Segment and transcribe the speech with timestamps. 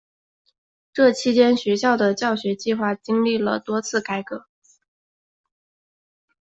[0.93, 4.47] 这期间学校的教学计划经历了多次改革。